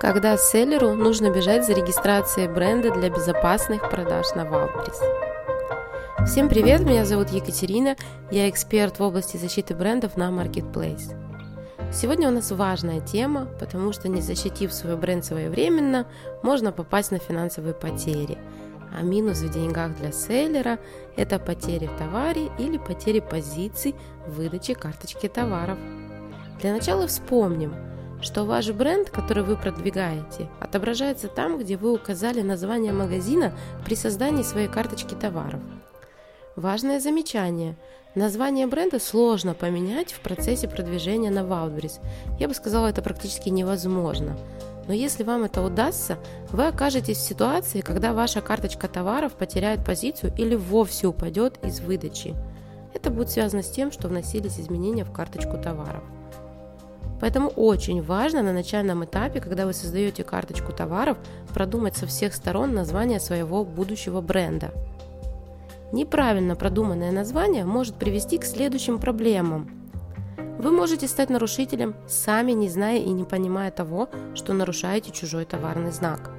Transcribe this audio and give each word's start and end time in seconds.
когда 0.00 0.38
селлеру 0.38 0.94
нужно 0.94 1.30
бежать 1.30 1.66
за 1.66 1.74
регистрацией 1.74 2.48
бренда 2.48 2.90
для 2.90 3.10
безопасных 3.10 3.90
продаж 3.90 4.34
на 4.34 4.46
Wildberries. 4.46 6.26
Всем 6.26 6.48
привет, 6.48 6.80
меня 6.80 7.04
зовут 7.04 7.28
Екатерина, 7.28 7.96
я 8.30 8.48
эксперт 8.48 8.98
в 8.98 9.02
области 9.02 9.36
защиты 9.36 9.74
брендов 9.74 10.16
на 10.16 10.30
Marketplace. 10.30 11.14
Сегодня 11.92 12.28
у 12.28 12.30
нас 12.30 12.50
важная 12.50 13.00
тема, 13.00 13.46
потому 13.60 13.92
что 13.92 14.08
не 14.08 14.22
защитив 14.22 14.72
свой 14.72 14.96
бренд 14.96 15.22
своевременно, 15.22 16.06
можно 16.42 16.72
попасть 16.72 17.10
на 17.10 17.18
финансовые 17.18 17.74
потери. 17.74 18.38
А 18.98 19.02
минус 19.02 19.40
в 19.40 19.52
деньгах 19.52 19.94
для 19.98 20.12
селлера– 20.12 20.78
это 21.16 21.38
потери 21.38 21.86
в 21.86 21.98
товаре 21.98 22.50
или 22.58 22.78
потери 22.78 23.20
позиций 23.20 23.94
в 24.26 24.36
выдаче 24.36 24.74
карточки 24.74 25.28
товаров. 25.28 25.76
Для 26.58 26.72
начала 26.72 27.06
вспомним– 27.06 27.74
что 28.20 28.44
ваш 28.44 28.70
бренд, 28.70 29.10
который 29.10 29.42
вы 29.42 29.56
продвигаете, 29.56 30.48
отображается 30.60 31.28
там, 31.28 31.58
где 31.58 31.76
вы 31.76 31.92
указали 31.92 32.42
название 32.42 32.92
магазина 32.92 33.52
при 33.84 33.94
создании 33.94 34.42
своей 34.42 34.68
карточки 34.68 35.14
товаров. 35.14 35.60
Важное 36.56 37.00
замечание. 37.00 37.76
Название 38.14 38.66
бренда 38.66 38.98
сложно 38.98 39.54
поменять 39.54 40.12
в 40.12 40.20
процессе 40.20 40.68
продвижения 40.68 41.30
на 41.30 41.40
Wildberries. 41.40 42.00
Я 42.38 42.48
бы 42.48 42.54
сказала, 42.54 42.88
это 42.88 43.02
практически 43.02 43.48
невозможно. 43.48 44.36
Но 44.88 44.94
если 44.94 45.22
вам 45.22 45.44
это 45.44 45.62
удастся, 45.62 46.18
вы 46.50 46.66
окажетесь 46.66 47.18
в 47.18 47.26
ситуации, 47.26 47.80
когда 47.80 48.12
ваша 48.12 48.40
карточка 48.40 48.88
товаров 48.88 49.34
потеряет 49.34 49.84
позицию 49.84 50.34
или 50.36 50.56
вовсе 50.56 51.06
упадет 51.06 51.64
из 51.64 51.78
выдачи. 51.78 52.34
Это 52.92 53.10
будет 53.10 53.30
связано 53.30 53.62
с 53.62 53.70
тем, 53.70 53.92
что 53.92 54.08
вносились 54.08 54.58
изменения 54.58 55.04
в 55.04 55.12
карточку 55.12 55.56
товаров. 55.58 56.02
Поэтому 57.20 57.48
очень 57.48 58.02
важно 58.02 58.42
на 58.42 58.52
начальном 58.52 59.04
этапе, 59.04 59.40
когда 59.40 59.66
вы 59.66 59.74
создаете 59.74 60.24
карточку 60.24 60.72
товаров, 60.72 61.18
продумать 61.52 61.96
со 61.96 62.06
всех 62.06 62.34
сторон 62.34 62.74
название 62.74 63.20
своего 63.20 63.64
будущего 63.64 64.20
бренда. 64.20 64.72
Неправильно 65.92 66.56
продуманное 66.56 67.12
название 67.12 67.64
может 67.64 67.96
привести 67.96 68.38
к 68.38 68.44
следующим 68.44 68.98
проблемам. 68.98 69.70
Вы 70.58 70.70
можете 70.70 71.08
стать 71.08 71.30
нарушителем, 71.30 71.94
сами 72.06 72.52
не 72.52 72.68
зная 72.68 72.98
и 72.98 73.10
не 73.10 73.24
понимая 73.24 73.70
того, 73.70 74.08
что 74.34 74.52
нарушаете 74.52 75.10
чужой 75.10 75.44
товарный 75.44 75.90
знак. 75.90 76.30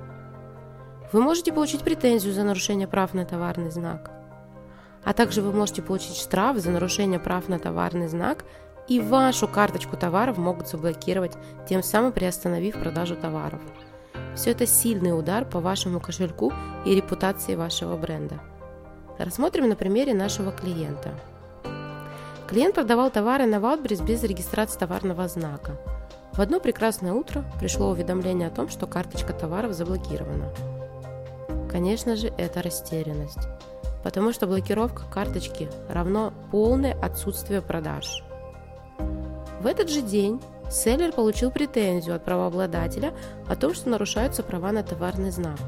Вы 1.12 1.22
можете 1.22 1.52
получить 1.52 1.82
претензию 1.82 2.34
за 2.34 2.44
нарушение 2.44 2.88
прав 2.88 3.14
на 3.14 3.26
товарный 3.26 3.72
знак. 3.72 4.12
А 5.04 5.14
также 5.14 5.42
вы 5.42 5.52
можете 5.52 5.82
получить 5.82 6.16
штраф 6.16 6.58
за 6.58 6.70
нарушение 6.72 7.20
прав 7.20 7.50
на 7.50 7.60
товарный 7.60 8.08
знак 8.08 8.46
и 8.88 9.00
вашу 9.00 9.48
карточку 9.48 9.98
товаров 9.98 10.38
могут 10.38 10.68
заблокировать, 10.68 11.34
тем 11.68 11.84
самым 11.84 12.12
приостановив 12.12 12.80
продажу 12.80 13.16
товаров. 13.16 13.62
Все 14.36 14.52
это 14.52 14.66
сильный 14.66 15.18
удар 15.18 15.46
по 15.46 15.60
вашему 15.60 16.00
кошельку 16.00 16.54
и 16.86 16.96
репутации 16.96 17.56
вашего 17.56 17.98
бренда. 17.98 18.40
Рассмотрим 19.18 19.70
на 19.70 19.76
примере 19.76 20.14
нашего 20.14 20.52
клиента. 20.52 21.12
Клиент 22.48 22.76
продавал 22.76 23.12
товары 23.12 23.46
на 23.46 23.56
Wildberries 23.56 24.06
без 24.06 24.24
регистрации 24.24 24.80
товарного 24.80 25.28
знака. 25.28 25.80
В 26.34 26.40
одно 26.40 26.60
прекрасное 26.60 27.14
утро 27.14 27.46
пришло 27.60 27.90
уведомление 27.90 28.48
о 28.48 28.52
том, 28.52 28.70
что 28.70 28.88
карточка 28.88 29.34
товаров 29.34 29.74
заблокирована. 29.74 30.54
Конечно 31.70 32.16
же, 32.16 32.28
это 32.38 32.62
растерянность, 32.62 33.48
потому 34.04 34.34
что 34.34 34.48
блокировка 34.48 35.04
карточки 35.10 35.70
равно 35.90 36.34
полное 36.52 36.98
отсутствие 37.02 37.62
продаж– 37.62 38.24
в 39.62 39.68
этот 39.68 39.90
же 39.90 40.02
день 40.02 40.42
селлер 40.72 41.12
получил 41.12 41.52
претензию 41.52 42.16
от 42.16 42.26
правообладателя 42.26 43.14
о 43.48 43.56
том, 43.56 43.74
что 43.76 43.90
нарушаются 43.90 44.42
права 44.42 44.72
на 44.72 44.82
товарный 44.82 45.30
знак. 45.30 45.60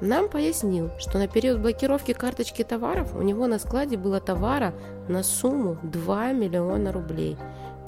Нам 0.00 0.28
пояснил, 0.28 0.90
что 0.98 1.18
на 1.18 1.26
период 1.26 1.60
блокировки 1.60 2.12
карточки 2.12 2.62
товаров 2.62 3.14
у 3.16 3.22
него 3.22 3.46
на 3.46 3.58
складе 3.58 3.96
было 3.96 4.20
товара 4.20 4.72
на 5.08 5.22
сумму 5.22 5.76
2 5.82 6.32
миллиона 6.32 6.92
рублей, 6.92 7.36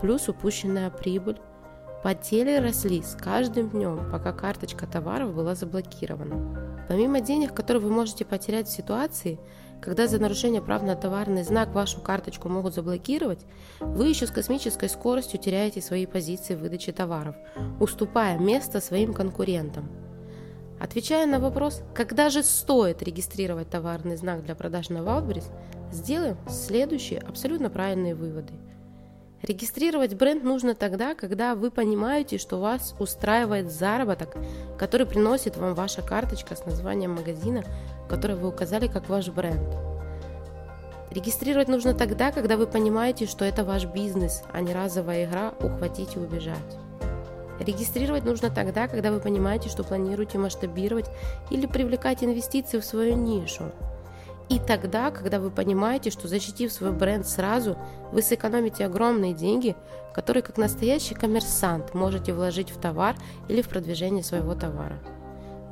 плюс 0.01 0.29
упущенная 0.29 0.91
прибыль. 0.91 1.39
Потери 2.03 2.57
росли 2.57 3.01
с 3.01 3.15
каждым 3.15 3.71
днем, 3.71 4.11
пока 4.11 4.33
карточка 4.33 4.89
товаров 4.89 5.35
была 5.35 5.55
заблокирована. 5.55 6.85
Помимо 6.89 7.21
денег, 7.21 7.55
которые 7.55 7.81
вы 7.81 7.91
можете 7.91 8.25
потерять 8.25 8.67
в 8.67 8.73
ситуации, 8.73 9.39
когда 9.83 10.07
за 10.07 10.21
нарушение 10.21 10.63
прав 10.63 10.83
на 10.85 10.95
товарный 10.95 11.43
знак 11.43 11.75
вашу 11.75 12.01
карточку 12.01 12.49
могут 12.49 12.75
заблокировать, 12.75 13.45
вы 13.81 14.07
еще 14.07 14.27
с 14.27 14.31
космической 14.31 14.89
скоростью 14.89 15.41
теряете 15.41 15.83
свои 15.83 16.07
позиции 16.07 16.55
в 16.55 16.61
выдаче 16.61 16.93
товаров, 16.93 17.35
уступая 17.81 18.39
место 18.39 18.81
своим 18.81 19.13
конкурентам. 19.13 19.91
Отвечая 20.79 21.27
на 21.27 21.41
вопрос, 21.41 21.83
когда 21.95 22.31
же 22.31 22.43
стоит 22.43 23.03
регистрировать 23.03 23.71
товарный 23.71 24.17
знак 24.17 24.45
для 24.45 24.55
продаж 24.55 24.89
на 24.89 24.99
Wildberries, 24.99 25.51
сделаем 25.91 26.37
следующие 26.49 27.19
абсолютно 27.19 27.69
правильные 27.69 28.15
выводы– 28.15 28.53
Регистрировать 29.43 30.15
бренд 30.15 30.45
нужно 30.45 30.77
тогда, 30.77 31.17
когда 31.17 31.57
вы 31.57 31.73
понимаете, 31.73 32.39
что 32.39 32.61
вас 32.61 32.95
устраивает 33.01 33.73
заработок, 33.73 34.37
который 34.79 35.05
приносит 35.05 35.57
вам 35.57 35.75
ваша 35.75 36.01
карточка 36.01 36.55
с 36.55 36.65
названием 36.65 37.17
магазина, 37.17 37.65
который 38.09 38.37
вы 38.37 38.49
указали 38.49 38.87
как 38.87 39.09
ваш 39.09 39.31
бренд. 39.31 39.69
Регистрировать 41.11 41.67
нужно 41.67 41.93
тогда, 41.93 42.31
когда 42.31 42.57
вы 42.57 42.69
понимаете, 42.69 43.27
что 43.27 43.45
это 43.45 43.65
ваш 43.65 43.85
бизнес, 43.87 44.45
а 44.53 44.61
не 44.61 44.73
разовая 44.73 45.25
игра 45.25 45.53
ухватить 45.59 46.15
и 46.15 46.21
убежать. 46.21 46.57
Регистрировать 47.59 48.25
нужно 48.25 48.49
тогда, 48.49 48.87
когда 48.87 49.11
вы 49.11 49.19
понимаете, 49.19 49.69
что 49.69 49.83
планируете 49.83 50.39
масштабировать 50.39 51.11
или 51.51 51.67
привлекать 51.67 52.23
инвестиции 52.23 52.79
в 52.79 52.85
свою 52.85 53.17
нишу– 53.17 53.73
и 54.49 54.59
тогда, 54.59 55.11
когда 55.11 55.41
вы 55.41 55.51
понимаете, 55.51 56.11
что 56.11 56.29
защитив 56.29 56.73
свой 56.73 56.93
бренд 56.93 57.27
сразу, 57.27 57.77
вы 58.13 58.23
сэкономите 58.23 58.85
огромные 58.85 59.33
деньги, 59.33 59.77
которые 60.15 60.43
как 60.43 60.59
настоящий 60.59 61.15
коммерсант 61.15 61.95
можете 61.95 62.33
вложить 62.33 62.71
в 62.71 62.79
товар 62.79 63.17
или 63.49 63.63
в 63.63 63.69
продвижение 63.69 64.23
своего 64.23 64.55
товара. 64.55 64.99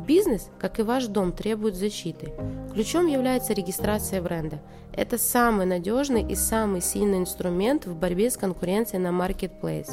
Бизнес, 0.07 0.49
как 0.59 0.79
и 0.79 0.83
ваш 0.83 1.07
дом, 1.07 1.31
требует 1.31 1.77
защиты. 1.77 2.33
Ключом 2.73 3.07
является 3.07 3.53
регистрация 3.53 4.23
бренда. 4.23 4.61
Это 4.93 5.19
самый 5.19 5.67
надежный 5.67 6.23
и 6.23 6.35
самый 6.35 6.81
сильный 6.81 7.19
инструмент 7.19 7.87
в 7.87 7.95
борьбе 7.95 8.31
с 8.31 8.37
конкуренцией 8.37 9.03
на 9.03 9.09
Marketplace. 9.09 9.93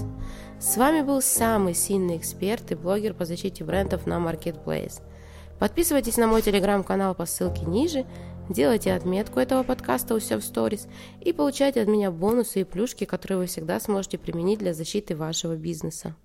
С 0.59 0.77
вами 0.77 1.01
был 1.01 1.21
самый 1.21 1.73
сильный 1.73 2.17
эксперт 2.17 2.71
и 2.71 2.75
блогер 2.75 3.13
по 3.13 3.25
защите 3.25 3.63
брендов 3.63 4.07
на 4.07 4.15
Marketplace. 4.15 5.01
Подписывайтесь 5.59 6.17
на 6.17 6.27
мой 6.27 6.41
телеграм-канал 6.41 7.13
по 7.13 7.25
ссылке 7.25 7.65
ниже 7.65 8.05
делайте 8.49 8.93
отметку 8.93 9.39
этого 9.39 9.63
подкаста 9.63 10.15
у 10.15 10.19
себя 10.19 10.39
в 10.39 10.43
сторис 10.43 10.87
и 11.21 11.33
получайте 11.33 11.81
от 11.81 11.87
меня 11.87 12.11
бонусы 12.11 12.61
и 12.61 12.63
плюшки, 12.63 13.05
которые 13.05 13.39
вы 13.39 13.45
всегда 13.47 13.79
сможете 13.79 14.17
применить 14.17 14.59
для 14.59 14.73
защиты 14.73 15.15
вашего 15.15 15.55
бизнеса. 15.55 16.15